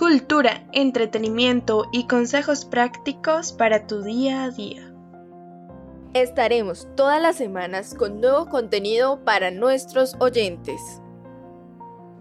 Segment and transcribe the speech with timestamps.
[0.00, 4.90] Cultura, entretenimiento y consejos prácticos para tu día a día.
[6.14, 10.80] Estaremos todas las semanas con nuevo contenido para nuestros oyentes.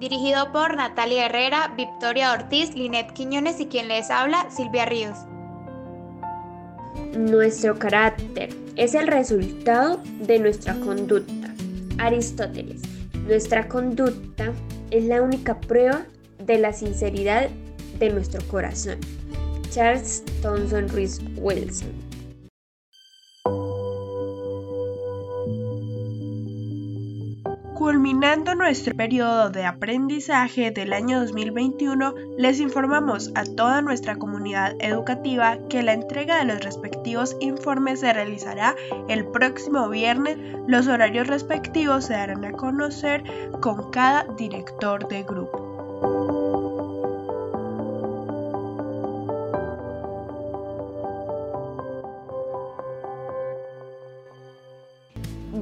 [0.00, 5.18] Dirigido por Natalia Herrera, Victoria Ortiz, Linet Quiñones y quien les habla, Silvia Ríos.
[7.14, 11.52] Nuestro carácter es el resultado de nuestra conducta.
[11.98, 12.80] Aristóteles,
[13.26, 14.54] nuestra conducta
[14.90, 16.06] es la única prueba
[16.38, 17.50] de la sinceridad
[17.98, 18.98] de nuestro corazón.
[19.70, 22.06] Charles Thomson Rees Wilson.
[27.86, 35.58] Culminando nuestro periodo de aprendizaje del año 2021, les informamos a toda nuestra comunidad educativa
[35.68, 38.74] que la entrega de los respectivos informes se realizará
[39.08, 40.38] el próximo viernes.
[40.66, 43.22] Los horarios respectivos se darán a conocer
[43.60, 45.65] con cada director de grupo.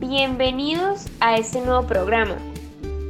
[0.00, 2.38] Bienvenidos a este nuevo programa.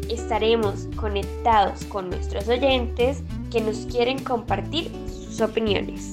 [0.08, 6.10] Estaremos conectados con nuestros oyentes que nos quieren compartir sus opiniones.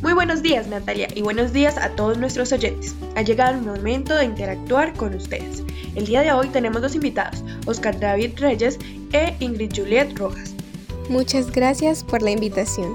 [0.00, 2.96] Muy buenos días Natalia y buenos días a todos nuestros oyentes.
[3.16, 5.62] Ha llegado el momento de interactuar con ustedes.
[5.94, 8.78] El día de hoy tenemos dos invitados, Oscar David Reyes
[9.12, 10.54] e Ingrid Juliet Rojas.
[11.10, 12.94] Muchas gracias por la invitación.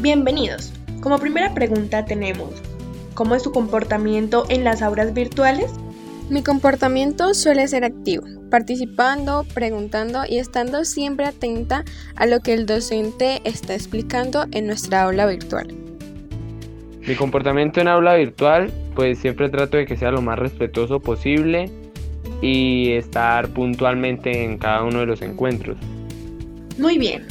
[0.00, 0.72] Bienvenidos.
[1.00, 2.50] Como primera pregunta tenemos,
[3.14, 5.70] ¿cómo es tu comportamiento en las aulas virtuales?
[6.28, 11.84] Mi comportamiento suele ser activo, participando, preguntando y estando siempre atenta
[12.16, 15.68] a lo que el docente está explicando en nuestra aula virtual.
[17.06, 21.70] Mi comportamiento en aula virtual, pues siempre trato de que sea lo más respetuoso posible
[22.42, 25.76] y estar puntualmente en cada uno de los encuentros.
[26.76, 27.24] Muy bien.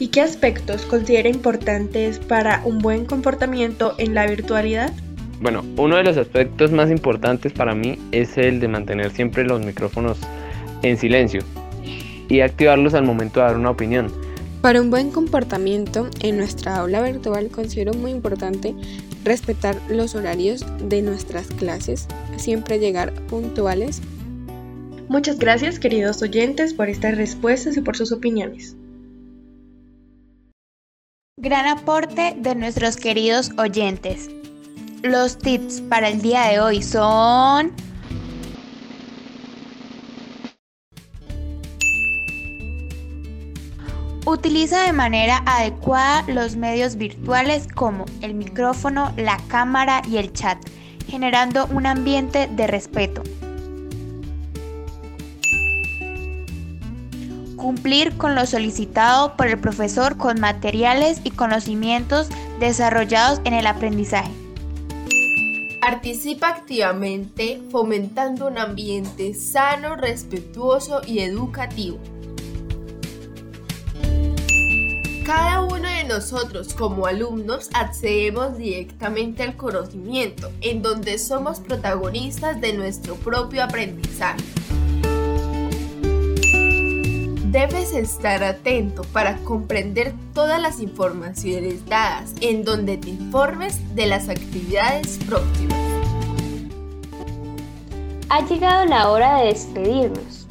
[0.00, 4.92] ¿Y qué aspectos considera importantes para un buen comportamiento en la virtualidad?
[5.40, 9.64] Bueno, uno de los aspectos más importantes para mí es el de mantener siempre los
[9.64, 10.18] micrófonos
[10.82, 11.40] en silencio
[12.28, 14.12] y activarlos al momento de dar una opinión.
[14.60, 18.74] Para un buen comportamiento en nuestra aula virtual considero muy importante
[19.24, 22.06] respetar los horarios de nuestras clases,
[22.36, 24.02] siempre llegar puntuales.
[25.08, 28.76] Muchas gracias queridos oyentes por estas respuestas y por sus opiniones.
[31.38, 34.28] Gran aporte de nuestros queridos oyentes.
[35.02, 37.72] Los tips para el día de hoy son...
[44.26, 50.58] Utiliza de manera adecuada los medios virtuales como el micrófono, la cámara y el chat,
[51.08, 53.22] generando un ambiente de respeto.
[57.56, 62.28] Cumplir con lo solicitado por el profesor con materiales y conocimientos
[62.60, 64.39] desarrollados en el aprendizaje.
[65.80, 71.98] Participa activamente fomentando un ambiente sano, respetuoso y educativo.
[75.24, 82.74] Cada uno de nosotros como alumnos accedemos directamente al conocimiento, en donde somos protagonistas de
[82.74, 84.59] nuestro propio aprendizaje.
[87.50, 94.28] Debes estar atento para comprender todas las informaciones dadas en donde te informes de las
[94.28, 95.76] actividades próximas.
[98.28, 100.46] Ha llegado la hora de despedirnos.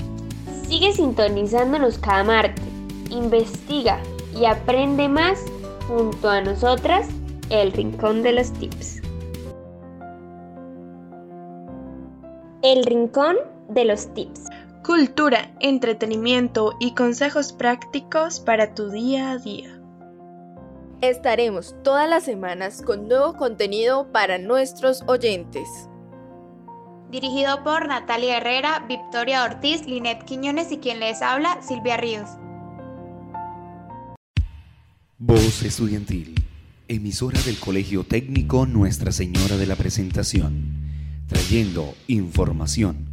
[0.68, 2.66] Sigue sintonizándonos cada martes.
[3.10, 4.02] Investiga
[4.38, 5.40] y aprende más
[5.88, 7.08] junto a nosotras,
[7.50, 9.02] el Rincón de los Tips.
[12.62, 13.38] El Rincón
[13.70, 14.49] de los Tips.
[14.90, 19.80] Cultura, entretenimiento y consejos prácticos para tu día a día.
[21.02, 25.68] Estaremos todas las semanas con nuevo contenido para nuestros oyentes.
[27.12, 32.28] Dirigido por Natalia Herrera, Victoria Ortiz, Linet Quiñones y quien les habla, Silvia Ríos.
[35.20, 36.34] Voz Estudiantil,
[36.88, 43.06] emisora del Colegio Técnico Nuestra Señora de la Presentación, trayendo información,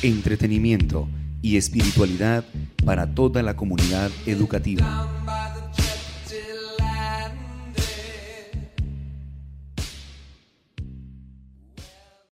[0.00, 1.08] entretenimiento
[1.44, 2.42] y espiritualidad
[2.86, 5.23] para toda la comunidad educativa.